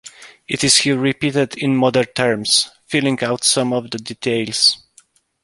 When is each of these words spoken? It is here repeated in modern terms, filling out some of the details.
It 0.47 0.63
is 0.63 0.77
here 0.77 0.97
repeated 0.97 1.55
in 1.59 1.75
modern 1.75 2.05
terms, 2.07 2.71
filling 2.87 3.23
out 3.23 3.43
some 3.43 3.71
of 3.71 3.91
the 3.91 3.99
details. 3.99 4.81